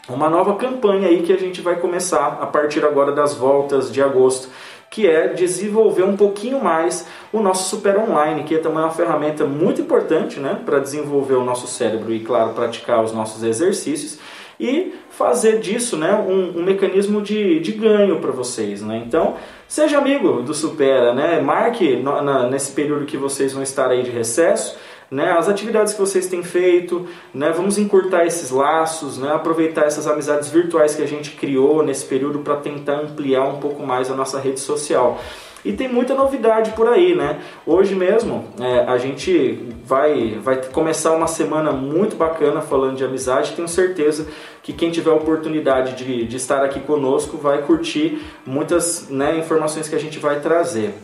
uma 0.08 0.30
nova 0.30 0.54
campanha 0.54 1.08
aí 1.08 1.22
que 1.22 1.32
a 1.32 1.36
gente 1.36 1.60
vai 1.60 1.76
começar 1.76 2.38
a 2.40 2.46
partir 2.46 2.84
agora 2.84 3.10
das 3.10 3.34
voltas 3.34 3.92
de 3.92 4.00
agosto, 4.00 4.48
que 4.88 5.06
é 5.06 5.28
desenvolver 5.28 6.04
um 6.04 6.16
pouquinho 6.16 6.62
mais 6.62 7.06
o 7.32 7.40
nosso 7.40 7.68
Super 7.68 7.98
Online, 7.98 8.44
que 8.44 8.54
é 8.54 8.58
também 8.58 8.78
uma 8.78 8.90
ferramenta 8.90 9.44
muito 9.44 9.80
importante, 9.80 10.38
né, 10.38 10.60
para 10.64 10.78
desenvolver 10.78 11.34
o 11.34 11.44
nosso 11.44 11.66
cérebro 11.66 12.12
e, 12.12 12.20
claro, 12.20 12.52
praticar 12.54 13.02
os 13.02 13.12
nossos 13.12 13.42
exercícios 13.42 14.18
e 14.58 14.94
fazer 15.10 15.58
disso 15.58 15.96
né, 15.96 16.14
um, 16.14 16.60
um 16.60 16.62
mecanismo 16.62 17.20
de, 17.20 17.60
de 17.60 17.72
ganho 17.72 18.20
para 18.20 18.30
vocês. 18.30 18.80
Né? 18.80 19.02
Então, 19.06 19.34
seja 19.68 19.98
amigo 19.98 20.42
do 20.42 20.54
Supera, 20.54 21.12
né? 21.14 21.40
marque 21.40 21.96
no, 21.96 22.22
na, 22.22 22.48
nesse 22.48 22.72
período 22.72 23.04
que 23.04 23.16
vocês 23.16 23.52
vão 23.52 23.62
estar 23.62 23.90
aí 23.90 24.02
de 24.02 24.10
recesso, 24.10 24.78
né, 25.10 25.32
as 25.32 25.48
atividades 25.48 25.94
que 25.94 26.00
vocês 26.00 26.26
têm 26.26 26.42
feito, 26.42 27.06
né, 27.32 27.52
vamos 27.52 27.78
encurtar 27.78 28.26
esses 28.26 28.50
laços, 28.50 29.18
né, 29.18 29.32
aproveitar 29.32 29.84
essas 29.86 30.06
amizades 30.06 30.50
virtuais 30.50 30.94
que 30.94 31.02
a 31.02 31.06
gente 31.06 31.32
criou 31.32 31.82
nesse 31.82 32.04
período 32.04 32.40
para 32.40 32.56
tentar 32.56 33.00
ampliar 33.00 33.44
um 33.44 33.60
pouco 33.60 33.82
mais 33.84 34.10
a 34.10 34.14
nossa 34.14 34.38
rede 34.40 34.60
social. 34.60 35.20
E 35.66 35.72
tem 35.72 35.88
muita 35.88 36.14
novidade 36.14 36.70
por 36.72 36.86
aí, 36.86 37.16
né? 37.16 37.40
Hoje 37.66 37.92
mesmo 37.92 38.44
é, 38.60 38.84
a 38.86 38.98
gente 38.98 39.74
vai, 39.84 40.38
vai 40.40 40.62
começar 40.66 41.10
uma 41.10 41.26
semana 41.26 41.72
muito 41.72 42.14
bacana 42.14 42.60
falando 42.60 42.96
de 42.96 43.04
amizade. 43.04 43.52
Tenho 43.52 43.66
certeza 43.66 44.28
que 44.62 44.72
quem 44.72 44.92
tiver 44.92 45.10
a 45.10 45.14
oportunidade 45.14 45.96
de, 45.96 46.24
de 46.24 46.36
estar 46.36 46.64
aqui 46.64 46.78
conosco 46.78 47.36
vai 47.36 47.62
curtir 47.62 48.22
muitas 48.46 49.08
né, 49.10 49.36
informações 49.38 49.88
que 49.88 49.96
a 49.96 49.98
gente 49.98 50.20
vai 50.20 50.38
trazer. 50.38 50.94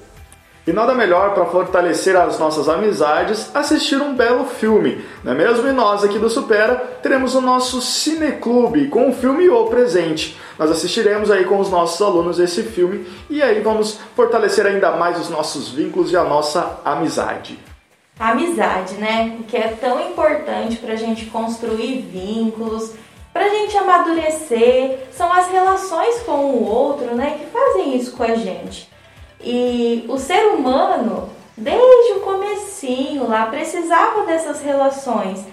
E 0.65 0.73
nada 0.73 0.95
melhor 0.95 1.35
para 1.35 1.47
fortalecer 1.47 2.15
as 2.15 2.39
nossas 2.39 2.69
amizades 2.69 3.51
assistir 3.53 4.01
um 4.01 4.15
belo 4.15 4.45
filme, 4.45 5.05
não 5.25 5.33
é 5.33 5.35
mesmo? 5.35 5.67
E 5.67 5.73
nós 5.73 6.05
aqui 6.05 6.21
do 6.21 6.31
Supera 6.31 6.77
teremos 7.03 7.35
o 7.35 7.41
nosso 7.41 7.83
Cineclube 7.83 8.87
com 8.87 9.11
o 9.11 9.13
filme 9.13 9.49
O 9.49 9.65
Presente. 9.65 10.39
Nós 10.57 10.71
assistiremos 10.71 11.33
aí 11.33 11.45
com 11.45 11.59
os 11.59 11.69
nossos 11.69 12.01
alunos 12.01 12.39
esse 12.39 12.63
filme 12.63 13.05
e 13.29 13.43
aí 13.43 13.61
vamos 13.61 13.99
fortalecer 14.15 14.65
ainda 14.65 14.93
mais 14.93 15.19
os 15.19 15.29
nossos 15.29 15.69
vínculos 15.69 16.13
e 16.13 16.17
a 16.17 16.23
nossa 16.23 16.79
amizade. 16.85 17.59
Amizade, 18.21 18.95
né? 18.95 19.39
Que 19.49 19.57
é 19.57 19.77
tão 19.81 20.01
importante 20.01 20.77
para 20.77 20.93
a 20.93 20.97
gente 20.97 21.27
construir 21.27 22.03
vínculos, 22.03 22.93
para 23.33 23.47
a 23.47 23.49
gente 23.49 23.77
amadurecer. 23.77 25.09
São 25.11 25.33
as 25.33 25.49
relações 25.51 26.21
com 26.21 26.37
o 26.37 26.65
outro, 26.65 27.17
né? 27.17 27.37
Que 27.41 27.47
fazem 27.47 27.97
isso 27.97 28.13
com 28.13 28.23
a 28.23 28.37
gente. 28.37 28.92
E 29.43 30.05
o 30.09 30.19
ser 30.19 30.47
humano, 30.49 31.29
desde 31.57 32.13
o 32.13 32.21
comecinho 32.21 33.29
lá, 33.29 33.47
precisava 33.47 34.23
dessas 34.23 34.61
relações 34.63 35.45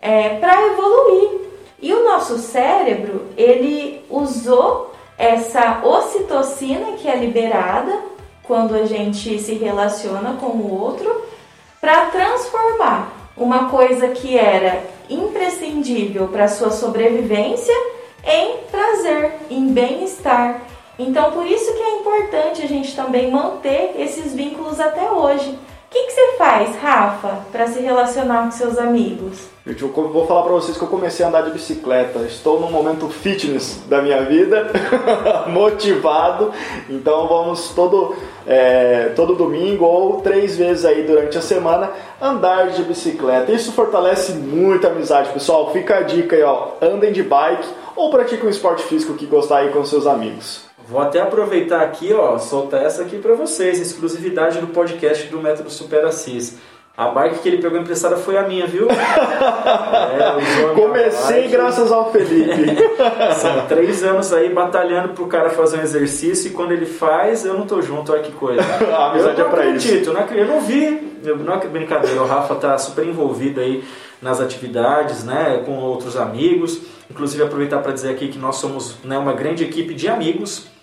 é, 0.00 0.38
para 0.38 0.66
evoluir. 0.66 1.40
E 1.80 1.92
o 1.92 2.04
nosso 2.04 2.38
cérebro, 2.38 3.26
ele 3.36 4.04
usou 4.08 4.94
essa 5.18 5.82
ocitocina 5.84 6.92
que 6.92 7.08
é 7.08 7.16
liberada 7.16 7.98
quando 8.42 8.74
a 8.74 8.84
gente 8.84 9.38
se 9.38 9.54
relaciona 9.54 10.34
com 10.40 10.46
o 10.46 10.80
outro 10.80 11.24
para 11.80 12.06
transformar 12.06 13.12
uma 13.36 13.68
coisa 13.68 14.08
que 14.08 14.38
era 14.38 14.82
imprescindível 15.08 16.28
para 16.28 16.48
sua 16.48 16.70
sobrevivência 16.70 17.74
em 18.24 18.58
prazer, 18.70 19.32
em 19.50 19.68
bem-estar, 19.68 20.62
então, 20.98 21.32
por 21.32 21.46
isso 21.46 21.72
que 21.72 21.82
é 21.82 21.98
importante 21.98 22.62
a 22.62 22.66
gente 22.66 22.94
também 22.94 23.30
manter 23.30 23.94
esses 23.98 24.32
vínculos 24.32 24.78
até 24.78 25.10
hoje. 25.10 25.50
O 25.50 25.96
que, 25.96 26.06
que 26.06 26.12
você 26.12 26.36
faz, 26.36 26.76
Rafa, 26.76 27.38
para 27.52 27.68
se 27.68 27.80
relacionar 27.80 28.44
com 28.44 28.50
seus 28.50 28.78
amigos? 28.78 29.54
Eu 29.64 29.88
vou 29.88 30.26
falar 30.26 30.42
para 30.42 30.52
vocês 30.52 30.76
que 30.76 30.82
eu 30.82 30.88
comecei 30.88 31.24
a 31.24 31.28
andar 31.28 31.42
de 31.42 31.50
bicicleta. 31.52 32.18
Estou 32.20 32.60
num 32.60 32.70
momento 32.70 33.08
fitness 33.08 33.80
da 33.88 34.02
minha 34.02 34.22
vida, 34.24 34.70
motivado. 35.48 36.52
Então 36.90 37.28
vamos 37.28 37.70
todo, 37.70 38.14
é, 38.46 39.12
todo 39.16 39.36
domingo 39.36 39.84
ou 39.84 40.20
três 40.20 40.56
vezes 40.56 40.84
aí 40.84 41.04
durante 41.04 41.38
a 41.38 41.40
semana 41.40 41.90
andar 42.20 42.70
de 42.70 42.82
bicicleta. 42.82 43.52
Isso 43.52 43.72
fortalece 43.72 44.32
muito 44.32 44.86
a 44.86 44.90
amizade, 44.90 45.32
pessoal. 45.32 45.72
Fica 45.72 45.98
a 45.98 46.02
dica 46.02 46.34
aí, 46.36 46.42
ó. 46.42 46.72
Andem 46.82 47.12
de 47.12 47.22
bike 47.22 47.66
ou 47.96 48.10
pratiquem 48.10 48.46
um 48.46 48.50
esporte 48.50 48.82
físico 48.82 49.14
que 49.14 49.26
gostar 49.26 49.58
aí 49.58 49.70
com 49.70 49.84
seus 49.84 50.06
amigos. 50.06 50.73
Vou 50.86 51.00
até 51.00 51.20
aproveitar 51.20 51.80
aqui, 51.80 52.12
ó, 52.12 52.38
soltar 52.38 52.84
essa 52.84 53.02
aqui 53.02 53.16
para 53.18 53.34
vocês, 53.34 53.80
exclusividade 53.80 54.58
do 54.58 54.66
podcast 54.66 55.26
do 55.28 55.40
Método 55.40 55.70
Super 55.70 56.04
Assis. 56.04 56.58
A 56.96 57.08
bike 57.08 57.40
que 57.40 57.48
ele 57.48 57.58
pegou 57.60 57.76
emprestada 57.76 58.16
foi 58.16 58.36
a 58.36 58.42
minha, 58.42 58.68
viu? 58.68 58.86
é, 58.92 60.74
Comecei 60.74 61.48
graças 61.48 61.90
ao 61.90 62.12
Felipe. 62.12 62.76
São 63.34 63.66
três 63.66 64.04
anos 64.04 64.32
aí 64.32 64.48
batalhando 64.50 65.08
pro 65.08 65.26
cara 65.26 65.50
fazer 65.50 65.78
um 65.78 65.82
exercício 65.82 66.50
e 66.50 66.52
quando 66.52 66.70
ele 66.70 66.86
faz, 66.86 67.44
eu 67.44 67.54
não 67.54 67.66
tô 67.66 67.82
junto, 67.82 68.12
olha 68.12 68.22
que 68.22 68.30
coisa. 68.30 68.62
a 68.94 69.10
amizade 69.10 69.40
eu 69.40 69.46
é 69.46 69.50
pra 69.50 69.62
acredito, 69.62 70.02
isso. 70.02 70.12
Não, 70.12 70.20
eu 70.20 70.46
não 70.46 70.60
vi, 70.60 71.18
eu 71.24 71.36
não 71.38 71.54
é 71.54 71.66
brincadeira, 71.66 72.22
o 72.22 72.26
Rafa 72.26 72.54
tá 72.56 72.78
super 72.78 73.04
envolvido 73.04 73.60
aí 73.60 73.82
nas 74.22 74.40
atividades, 74.40 75.24
né, 75.24 75.62
com 75.64 75.78
outros 75.78 76.16
amigos. 76.16 76.80
Inclusive 77.10 77.42
aproveitar 77.42 77.78
para 77.78 77.92
dizer 77.92 78.10
aqui 78.10 78.28
que 78.28 78.38
nós 78.38 78.56
somos 78.56 78.96
né, 79.02 79.18
uma 79.18 79.32
grande 79.32 79.64
equipe 79.64 79.94
de 79.94 80.08
amigos 80.08 80.73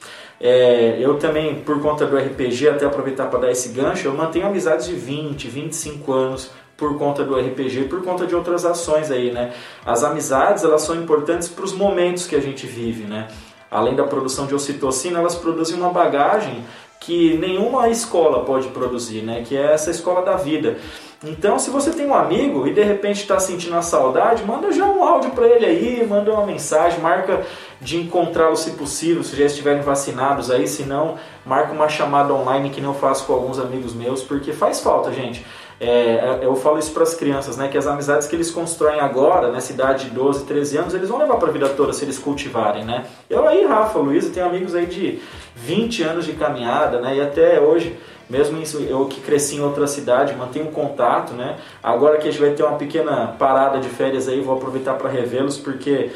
é, 0.44 0.98
eu 1.00 1.20
também, 1.20 1.56
por 1.56 1.80
conta 1.82 2.04
do 2.06 2.18
RPG, 2.18 2.70
até 2.70 2.86
aproveitar 2.86 3.28
para 3.28 3.42
dar 3.42 3.52
esse 3.52 3.70
gancho, 3.70 4.08
eu 4.08 4.14
mantenho 4.14 4.48
amizades 4.48 4.88
de 4.88 4.96
20, 4.96 5.48
25 5.48 6.12
anos 6.12 6.52
por 6.76 6.98
conta 6.98 7.24
do 7.24 7.38
RPG, 7.38 7.84
por 7.84 8.04
conta 8.04 8.26
de 8.26 8.34
outras 8.34 8.66
ações 8.66 9.12
aí, 9.12 9.32
né? 9.32 9.54
As 9.86 10.04
amizades, 10.04 10.64
elas 10.64 10.82
são 10.82 10.96
importantes 10.96 11.48
para 11.48 11.64
os 11.64 11.74
momentos 11.74 12.26
que 12.26 12.36
a 12.36 12.42
gente 12.42 12.66
vive, 12.66 13.04
né? 13.04 13.28
Além 13.70 13.96
da 13.96 14.04
produção 14.04 14.48
de 14.48 14.56
ocitocina, 14.56 15.20
elas 15.20 15.36
produzem 15.36 15.78
uma 15.78 15.90
bagagem 15.90 16.66
que 17.00 17.38
nenhuma 17.38 17.88
escola 17.90 18.44
pode 18.44 18.68
produzir, 18.70 19.22
né? 19.22 19.44
Que 19.48 19.56
é 19.56 19.74
essa 19.74 19.92
escola 19.92 20.24
da 20.24 20.38
vida. 20.38 20.78
Então, 21.24 21.60
se 21.60 21.70
você 21.70 21.92
tem 21.92 22.08
um 22.08 22.16
amigo 22.16 22.66
e 22.66 22.74
de 22.74 22.82
repente 22.82 23.22
está 23.22 23.40
sentindo 23.40 23.76
a 23.76 23.84
saudade, 23.84 24.44
manda 24.44 24.72
já 24.72 24.86
um 24.86 25.04
áudio 25.04 25.30
para 25.32 25.48
ele 25.48 25.66
aí, 25.68 26.08
manda 26.08 26.34
uma 26.34 26.48
mensagem, 26.48 27.00
marca 27.00 27.46
de 27.82 27.98
encontrá-lo 27.98 28.56
se 28.56 28.72
possível, 28.72 29.24
se 29.24 29.36
já 29.36 29.46
estiverem 29.46 29.82
vacinados 29.82 30.52
aí, 30.52 30.68
se 30.68 30.84
não, 30.84 31.18
marca 31.44 31.74
uma 31.74 31.90
chamada 31.90 32.32
online 32.32 32.70
que 32.70 32.80
não 32.80 32.94
faço 32.94 33.26
com 33.26 33.34
alguns 33.34 33.58
amigos 33.58 33.94
meus, 33.94 34.22
porque 34.22 34.54
faz 34.54 34.80
falta, 34.80 35.12
gente. 35.12 35.44
É, 35.84 36.38
eu 36.44 36.56
falo 36.56 36.78
isso 36.78 36.92
para 36.92 37.02
as 37.02 37.16
crianças, 37.16 37.58
né? 37.58 37.68
Que 37.68 37.76
as 37.76 37.88
amizades 37.88 38.28
que 38.28 38.36
eles 38.36 38.52
constroem 38.52 39.00
agora, 39.00 39.52
nessa 39.52 39.74
idade 39.74 40.06
de 40.06 40.12
12, 40.12 40.46
13 40.46 40.78
anos, 40.78 40.94
eles 40.94 41.10
vão 41.10 41.18
levar 41.18 41.38
para 41.38 41.50
a 41.50 41.52
vida 41.52 41.68
toda 41.70 41.92
se 41.92 42.06
eles 42.06 42.20
cultivarem, 42.20 42.86
né? 42.86 43.08
Eu 43.28 43.48
aí, 43.48 43.66
Rafa, 43.66 43.98
Luísa, 43.98 44.30
tenho 44.32 44.46
amigos 44.46 44.76
aí 44.76 44.86
de 44.86 45.20
20 45.56 46.04
anos 46.04 46.26
de 46.26 46.34
caminhada, 46.34 47.02
né? 47.02 47.16
E 47.16 47.22
até 47.22 47.60
hoje 47.60 47.98
mesmo 48.30 48.62
isso, 48.62 48.78
eu 48.78 49.08
que 49.08 49.20
cresci 49.20 49.58
em 49.58 49.62
outra 49.62 49.86
cidade, 49.88 50.34
mantenho 50.36 50.68
contato, 50.68 51.34
né? 51.34 51.58
Agora 51.84 52.18
que 52.18 52.30
a 52.30 52.32
gente 52.32 52.40
vai 52.40 52.52
ter 52.52 52.64
uma 52.64 52.78
pequena 52.78 53.36
parada 53.38 53.78
de 53.80 53.90
férias 53.90 54.30
aí, 54.30 54.40
vou 54.40 54.56
aproveitar 54.56 54.94
para 54.94 55.10
revê-los, 55.10 55.58
porque 55.58 56.12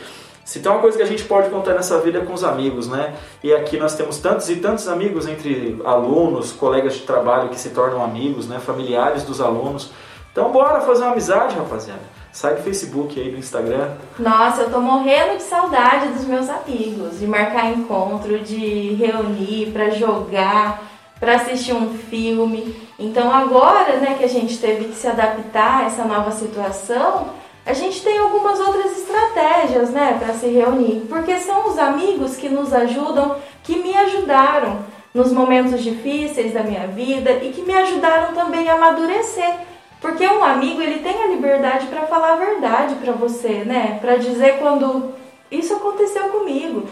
se 0.46 0.60
tem 0.60 0.72
uma 0.72 0.80
coisa 0.80 0.96
que 0.96 1.02
a 1.02 1.08
gente 1.08 1.24
pode 1.24 1.50
contar 1.50 1.74
nessa 1.74 2.00
vida 2.00 2.20
é 2.20 2.22
com 2.22 2.32
os 2.32 2.44
amigos, 2.44 2.88
né? 2.88 3.16
E 3.44 3.52
aqui 3.52 3.78
nós 3.78 3.96
temos 3.96 4.20
tantos 4.20 4.48
e 4.48 4.58
tantos 4.58 4.88
amigos 4.88 5.28
entre 5.28 5.82
alunos, 5.84 6.52
colegas 6.52 6.94
de 6.94 7.00
trabalho 7.00 7.50
que 7.50 7.60
se 7.60 7.72
tornam 7.72 8.04
amigos, 8.04 8.48
né? 8.48 8.60
Familiares 8.60 9.24
dos 9.24 9.42
alunos. 9.42 9.92
Então 10.32 10.52
bora 10.52 10.82
fazer 10.82 11.02
uma 11.02 11.14
amizade, 11.14 11.56
rapaziada. 11.56 12.02
Sai 12.32 12.56
do 12.56 12.62
Facebook 12.62 13.20
aí, 13.20 13.32
do 13.32 13.38
Instagram. 13.38 13.96
Nossa, 14.20 14.62
eu 14.62 14.70
tô 14.70 14.80
morrendo 14.80 15.38
de 15.38 15.44
saudade 15.44 16.10
dos 16.10 16.26
meus 16.26 16.48
amigos, 16.48 17.20
de 17.20 17.26
marcar 17.26 17.72
encontro, 17.72 18.38
de 18.40 18.94
reunir 18.94 19.72
para 19.72 19.90
jogar 19.90 20.84
para 21.20 21.38
assistir 21.38 21.74
um 21.74 21.98
filme. 21.98 22.76
Então 23.00 23.34
agora, 23.34 23.98
né, 23.98 24.16
que 24.16 24.24
a 24.24 24.30
gente 24.30 24.60
teve 24.60 24.86
que 24.86 24.96
se 24.96 25.08
adaptar 25.08 25.82
a 25.82 25.86
essa 25.86 26.04
nova 26.04 26.30
situação, 26.32 27.30
a 27.66 27.74
gente 27.74 28.04
tem 28.04 28.18
algumas 28.20 28.60
outras 28.60 28.98
estratégias, 28.98 29.90
né, 29.90 30.18
para 30.20 30.34
se 30.34 30.48
reunir, 30.48 31.06
porque 31.10 31.38
são 31.40 31.68
os 31.68 31.78
amigos 31.78 32.38
que 32.38 32.48
nos 32.48 32.74
ajudam, 32.74 33.38
que 33.64 33.78
me 33.78 33.96
ajudaram 33.96 34.80
nos 35.14 35.32
momentos 35.32 35.82
difíceis 35.82 36.54
da 36.54 36.62
minha 36.62 36.88
vida 36.88 37.32
e 37.42 37.52
que 37.52 37.62
me 37.62 37.74
ajudaram 37.74 38.34
também 38.34 38.70
a 38.70 38.76
amadurecer. 38.76 39.56
Porque 40.02 40.28
um 40.28 40.44
amigo, 40.44 40.82
ele 40.82 41.00
tem 41.00 41.24
a 41.24 41.28
liberdade 41.28 41.88
para 41.88 42.04
falar 42.04 42.34
a 42.34 42.36
verdade 42.36 42.96
para 42.96 43.14
você, 43.14 43.64
né? 43.66 43.98
Para 44.00 44.18
dizer 44.18 44.60
quando 44.60 45.14
isso 45.50 45.74
aconteceu 45.74 46.30
comigo 46.30 46.84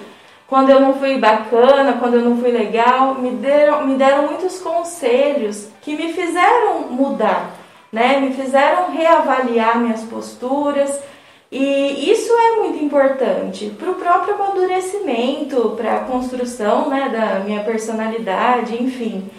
quando 0.54 0.70
eu 0.70 0.80
não 0.80 0.94
fui 0.94 1.18
bacana, 1.18 1.94
quando 1.94 2.14
eu 2.14 2.22
não 2.22 2.38
fui 2.38 2.52
legal, 2.52 3.16
me 3.16 3.32
deram, 3.32 3.88
me 3.88 3.96
deram 3.96 4.28
muitos 4.28 4.60
conselhos 4.60 5.68
que 5.82 5.96
me 5.96 6.14
fizeram 6.14 6.82
mudar, 6.92 7.50
né? 7.94 8.20
Me 8.20 8.34
fizeram 8.34 8.92
reavaliar 8.92 9.80
minhas 9.80 10.02
posturas. 10.02 11.00
E 11.52 12.12
isso 12.12 12.34
é 12.34 12.56
muito 12.62 12.84
importante 12.84 13.72
para 13.78 13.92
o 13.92 13.96
próprio 13.96 14.34
amadurecimento, 14.34 15.76
para 15.78 15.98
a 15.98 16.00
construção 16.00 16.90
né, 16.90 17.10
da 17.10 17.42
minha 17.42 17.64
personalidade, 17.64 18.82
enfim. 18.82 19.30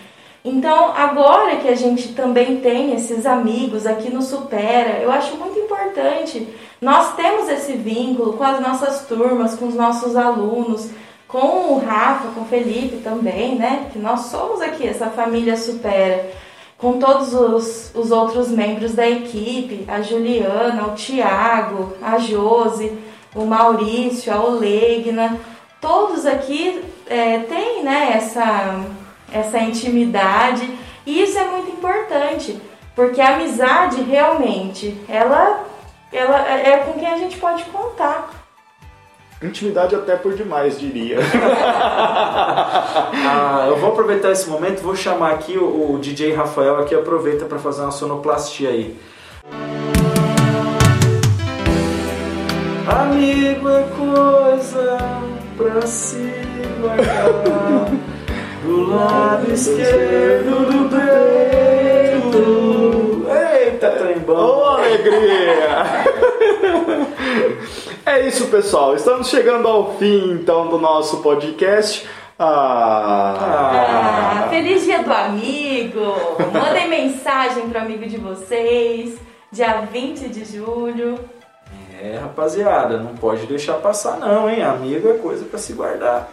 Então, 0.44 0.92
agora 0.94 1.56
que 1.56 1.66
a 1.66 1.74
gente 1.74 2.12
também 2.12 2.60
tem 2.60 2.94
esses 2.94 3.26
amigos 3.26 3.84
aqui 3.84 4.10
no 4.10 4.22
Supera, 4.22 5.00
eu 5.00 5.10
acho 5.10 5.36
muito 5.36 5.58
importante. 5.58 6.46
Nós 6.80 7.16
temos 7.16 7.48
esse 7.48 7.72
vínculo 7.72 8.34
com 8.34 8.44
as 8.44 8.60
nossas 8.60 9.06
turmas, 9.08 9.56
com 9.56 9.66
os 9.66 9.74
nossos 9.74 10.14
alunos, 10.14 10.90
com 11.26 11.72
o 11.72 11.78
Rafa, 11.84 12.28
com 12.28 12.42
o 12.42 12.46
Felipe 12.46 12.98
também, 12.98 13.56
né? 13.56 13.88
Que 13.92 13.98
nós 13.98 14.26
somos 14.26 14.60
aqui, 14.60 14.86
essa 14.86 15.06
família 15.06 15.56
Supera. 15.56 16.30
Com 16.76 16.98
todos 16.98 17.32
os, 17.32 17.92
os 17.94 18.10
outros 18.10 18.48
membros 18.48 18.92
da 18.92 19.08
equipe, 19.08 19.84
a 19.88 20.02
Juliana, 20.02 20.88
o 20.88 20.94
Tiago, 20.94 21.94
a 22.02 22.18
Josi, 22.18 22.92
o 23.34 23.44
Maurício, 23.44 24.32
a 24.32 24.40
Olegna, 24.40 25.38
todos 25.80 26.26
aqui 26.26 26.82
é, 27.06 27.38
têm 27.40 27.82
né, 27.82 28.12
essa 28.16 28.84
essa 29.34 29.58
intimidade. 29.58 30.78
E 31.04 31.22
isso 31.22 31.36
é 31.36 31.44
muito 31.44 31.70
importante, 31.70 32.58
porque 32.94 33.20
a 33.20 33.34
amizade 33.34 34.00
realmente, 34.02 34.96
ela, 35.08 35.64
ela 36.12 36.48
é 36.48 36.78
com 36.78 36.98
quem 36.98 37.08
a 37.08 37.18
gente 37.18 37.36
pode 37.38 37.64
contar. 37.64 38.33
Intimidade 39.44 39.94
até 39.94 40.16
por 40.16 40.32
demais, 40.32 40.80
diria. 40.80 41.18
ah, 42.72 43.66
eu 43.68 43.76
vou 43.76 43.90
aproveitar 43.90 44.32
esse 44.32 44.48
momento, 44.48 44.80
vou 44.80 44.96
chamar 44.96 45.32
aqui 45.32 45.58
o, 45.58 45.92
o 45.92 45.98
DJ 45.98 46.32
Rafael 46.32 46.76
aqui, 46.78 46.94
aproveita 46.94 47.44
para 47.44 47.58
fazer 47.58 47.82
uma 47.82 47.90
sonoplastia 47.90 48.70
aí. 48.70 48.96
Amigo 52.88 53.68
é 53.68 53.84
coisa 53.96 54.98
pra 55.58 55.82
se 55.82 56.32
guardar 56.80 57.90
do 58.64 58.88
lado 58.88 59.52
esquerdo 59.52 60.72
do 60.72 60.88
peito. 60.88 61.43
Trembão! 64.14 64.36
Oh, 64.36 64.76
alegria! 64.76 66.04
é 68.06 68.28
isso, 68.28 68.46
pessoal. 68.46 68.94
Estamos 68.94 69.28
chegando 69.28 69.66
ao 69.66 69.96
fim, 69.96 70.34
então, 70.34 70.68
do 70.68 70.78
nosso 70.78 71.16
podcast. 71.18 72.06
Ah. 72.38 74.44
ah, 74.44 74.48
feliz 74.50 74.84
dia 74.84 75.02
do 75.02 75.12
amigo! 75.12 76.14
Mandem 76.52 76.88
mensagem 76.88 77.68
pro 77.68 77.80
amigo 77.80 78.06
de 78.06 78.16
vocês, 78.16 79.18
dia 79.50 79.80
20 79.80 80.28
de 80.28 80.44
julho. 80.44 81.18
É, 82.00 82.18
rapaziada, 82.18 82.98
não 82.98 83.16
pode 83.16 83.46
deixar 83.46 83.74
passar 83.74 84.18
não, 84.18 84.48
hein? 84.48 84.62
Amigo 84.62 85.08
é 85.08 85.14
coisa 85.14 85.44
para 85.44 85.58
se 85.58 85.72
guardar. 85.72 86.28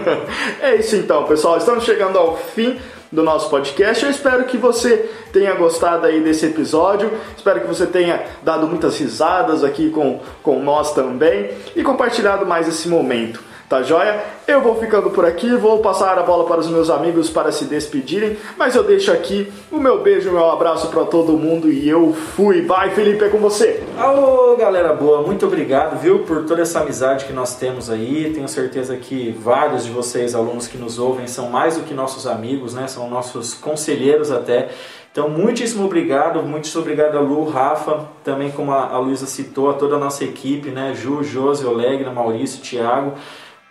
é 0.60 0.76
isso 0.76 0.96
então, 0.96 1.24
pessoal. 1.24 1.56
Estamos 1.56 1.84
chegando 1.84 2.18
ao 2.18 2.36
fim 2.36 2.78
do 3.14 3.22
nosso 3.22 3.48
podcast. 3.48 4.04
Eu 4.04 4.10
espero 4.10 4.44
que 4.44 4.58
você 4.58 5.08
tenha 5.32 5.54
gostado 5.54 6.06
aí 6.06 6.20
desse 6.20 6.46
episódio. 6.46 7.10
Espero 7.36 7.60
que 7.60 7.66
você 7.66 7.86
tenha 7.86 8.24
dado 8.42 8.66
muitas 8.66 8.98
risadas 8.98 9.62
aqui 9.62 9.88
com, 9.90 10.20
com 10.42 10.60
nós 10.60 10.92
também 10.92 11.50
e 11.76 11.82
compartilhado 11.82 12.44
mais 12.44 12.66
esse 12.66 12.88
momento. 12.88 13.40
Tá 13.74 13.82
joia? 13.82 14.22
Eu 14.46 14.60
vou 14.60 14.76
ficando 14.76 15.10
por 15.10 15.26
aqui, 15.26 15.52
vou 15.56 15.80
passar 15.80 16.16
a 16.16 16.22
bola 16.22 16.44
para 16.44 16.60
os 16.60 16.68
meus 16.68 16.88
amigos 16.88 17.28
para 17.28 17.50
se 17.50 17.64
despedirem, 17.64 18.36
mas 18.56 18.76
eu 18.76 18.84
deixo 18.84 19.10
aqui 19.10 19.52
o 19.68 19.80
meu 19.80 20.00
beijo, 20.00 20.30
o 20.30 20.32
meu 20.32 20.48
abraço 20.48 20.86
para 20.90 21.02
todo 21.02 21.32
mundo 21.32 21.68
e 21.68 21.88
eu 21.88 22.12
fui. 22.12 22.62
Vai, 22.62 22.90
Felipe, 22.90 23.24
é 23.24 23.28
com 23.28 23.38
você. 23.38 23.82
Alô, 23.98 24.54
galera 24.54 24.92
boa, 24.92 25.22
muito 25.22 25.44
obrigado, 25.46 25.98
viu, 25.98 26.20
por 26.20 26.44
toda 26.44 26.62
essa 26.62 26.82
amizade 26.82 27.24
que 27.24 27.32
nós 27.32 27.56
temos 27.56 27.90
aí. 27.90 28.30
Tenho 28.32 28.46
certeza 28.46 28.96
que 28.96 29.32
vários 29.32 29.84
de 29.84 29.90
vocês, 29.90 30.36
alunos 30.36 30.68
que 30.68 30.78
nos 30.78 31.00
ouvem, 31.00 31.26
são 31.26 31.50
mais 31.50 31.76
do 31.76 31.82
que 31.82 31.92
nossos 31.92 32.28
amigos, 32.28 32.74
né? 32.74 32.86
São 32.86 33.10
nossos 33.10 33.54
conselheiros 33.54 34.30
até. 34.30 34.68
Então, 35.10 35.28
muitíssimo 35.28 35.84
obrigado, 35.84 36.42
muitíssimo 36.42 36.82
obrigado 36.82 37.16
a 37.16 37.20
Lu, 37.20 37.48
Rafa, 37.48 38.08
também 38.24 38.50
como 38.50 38.72
a 38.72 38.98
Luísa 38.98 39.26
citou, 39.26 39.70
a 39.70 39.74
toda 39.74 39.94
a 39.94 39.98
nossa 39.98 40.24
equipe, 40.24 40.70
né? 40.70 40.92
Ju, 40.92 41.22
Josi, 41.22 41.64
Olegna, 41.64 42.10
Maurício, 42.10 42.60
Thiago. 42.60 43.14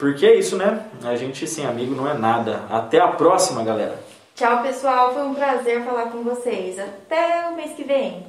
Porque 0.04 0.26
é 0.26 0.36
isso, 0.36 0.58
né? 0.58 0.86
A 1.02 1.16
gente 1.16 1.48
sem 1.48 1.66
amigo 1.66 1.96
não 1.96 2.06
é 2.06 2.13
nada. 2.13 2.63
Até 2.70 3.00
a 3.00 3.08
próxima, 3.08 3.63
galera. 3.63 3.98
Tchau, 4.36 4.62
pessoal. 4.62 5.13
Foi 5.13 5.24
um 5.24 5.34
prazer 5.34 5.82
falar 5.86 6.08
com 6.08 6.24
vocês. 6.24 6.78
Até 6.78 7.48
o 7.48 7.56
mês 7.56 7.72
que 7.72 7.86
vem. 7.86 8.26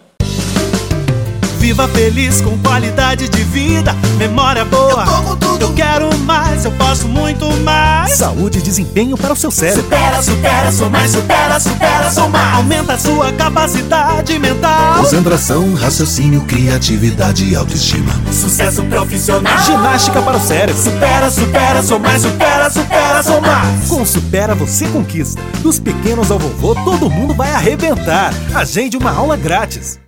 Viva 1.65 1.89
feliz 1.89 2.43
com 2.43 2.59
qualidade 2.59 3.27
de 3.27 3.43
vida, 3.43 3.97
memória 4.19 4.67
boa. 4.67 5.03
Eu, 5.03 5.07
tô 5.07 5.23
com 5.23 5.37
tudo. 5.37 5.63
eu 5.63 5.73
quero 5.73 6.15
mais, 6.19 6.63
eu 6.67 6.73
posso 6.73 7.09
muito 7.09 7.51
mais. 7.63 8.19
Saúde 8.19 8.59
e 8.59 8.61
desempenho 8.61 9.17
para 9.17 9.33
o 9.33 9.37
seu 9.37 9.51
cérebro. 9.51 9.83
Supera, 9.83 10.23
supera, 10.23 10.71
sou 10.71 10.91
mais, 10.91 11.11
supera, 11.11 11.59
supera, 11.59 12.11
sou 12.11 12.29
mais. 12.29 12.57
Aumenta 12.57 12.93
a 12.93 12.99
sua 12.99 13.33
capacidade 13.33 14.39
mental. 14.39 14.99
Concentração, 14.99 15.73
raciocínio, 15.73 16.43
criatividade 16.43 17.47
e 17.47 17.57
autoestima. 17.57 18.13
Sucesso 18.31 18.83
profissional. 18.83 19.59
Ginástica 19.65 20.21
para 20.21 20.37
o 20.37 20.41
cérebro. 20.41 20.83
Supera, 20.83 21.31
supera, 21.31 21.83
sou 21.83 21.99
mais, 21.99 22.21
supera, 22.21 22.69
supera, 22.69 23.23
sou 23.23 23.41
mais. 23.41 23.89
Com 23.89 24.05
Supera 24.05 24.55
você 24.55 24.87
conquista. 24.89 25.41
Dos 25.63 25.81
pequenos 25.81 26.31
ao 26.31 26.39
vovô, 26.39 26.75
todo 26.85 27.09
mundo 27.09 27.33
vai 27.33 27.53
arrebentar. 27.53 28.35
Agende 28.55 28.99
uma 28.99 29.13
aula 29.13 29.35
grátis. 29.35 30.04